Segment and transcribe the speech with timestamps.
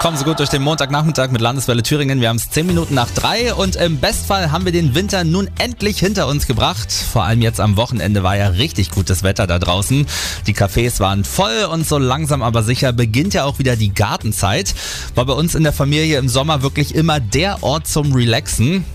[0.00, 2.22] Kommen Sie gut durch den Montagnachmittag mit Landeswelle Thüringen.
[2.22, 5.50] Wir haben es 10 Minuten nach drei und im Bestfall haben wir den Winter nun
[5.58, 6.90] endlich hinter uns gebracht.
[6.90, 10.06] Vor allem jetzt am Wochenende war ja richtig gutes Wetter da draußen.
[10.46, 14.74] Die Cafés waren voll und so langsam aber sicher beginnt ja auch wieder die Gartenzeit.
[15.16, 18.86] War bei uns in der Familie im Sommer wirklich immer der Ort zum Relaxen.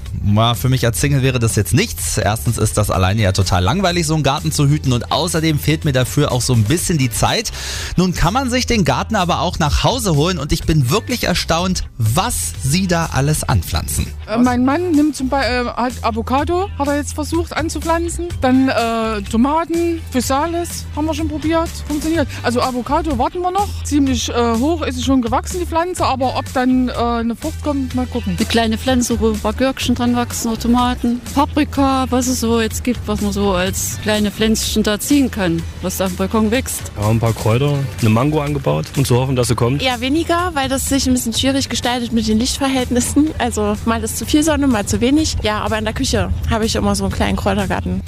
[0.55, 2.17] Für mich als Single wäre das jetzt nichts.
[2.17, 5.85] Erstens ist das alleine ja total langweilig, so einen Garten zu hüten und außerdem fehlt
[5.85, 7.51] mir dafür auch so ein bisschen die Zeit.
[7.97, 11.23] Nun kann man sich den Garten aber auch nach Hause holen und ich bin wirklich
[11.25, 14.07] erstaunt, was sie da alles anpflanzen.
[14.27, 18.27] Äh, mein Mann nimmt zum Beispiel äh, halt Avocado, hat er jetzt versucht anzupflanzen.
[18.41, 22.27] Dann äh, Tomaten, Physalis haben wir schon probiert, funktioniert.
[22.43, 23.67] Also Avocado warten wir noch.
[23.83, 27.61] Ziemlich äh, hoch ist sie schon gewachsen, die Pflanze, aber ob dann äh, eine Frucht
[27.63, 28.35] kommt, mal gucken.
[28.37, 32.59] Eine kleine Pflanze, wo ein paar Gürkchen dran wachsen, oder Tomaten, Paprika, was es so
[32.59, 36.17] jetzt gibt, was man so als kleine Pflänzchen da ziehen kann, was da auf dem
[36.17, 36.91] Balkon wächst.
[36.99, 39.81] Ja, ein paar Kräuter, eine Mango angebaut und zu hoffen, dass sie kommt.
[39.81, 43.29] Eher weniger, weil das sich ein bisschen schwierig gestaltet mit den Lichtverhältnissen.
[43.37, 45.37] Also mal ist zu viel Sonne, mal zu wenig.
[45.43, 48.01] Ja, aber in der Küche habe ich immer so einen kleinen Kräutergarten.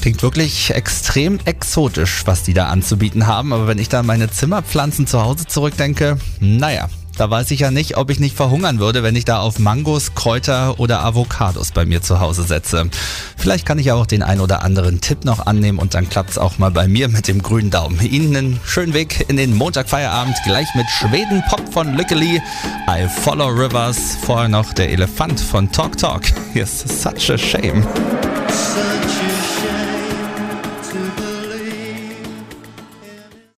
[0.00, 3.52] Klingt wirklich extrem exotisch, was die da anzubieten haben.
[3.52, 7.70] Aber wenn ich da an meine Zimmerpflanzen zu Hause zurückdenke, naja, da weiß ich ja
[7.70, 11.84] nicht, ob ich nicht verhungern würde, wenn ich da auf Mangos, Kräuter oder Avocados bei
[11.84, 12.90] mir zu Hause setze.
[13.36, 16.58] Vielleicht kann ich auch den ein oder anderen Tipp noch annehmen und dann klappt's auch
[16.58, 18.00] mal bei mir mit dem grünen Daumen.
[18.00, 22.42] Ihnen einen schönen Weg in den Montagfeierabend gleich mit Schweden Pop von Lückeli.
[22.88, 24.16] I Follow Rivers.
[24.22, 26.22] Vorher noch der Elefant von Talk Talk.
[26.52, 27.86] Here's such a shame.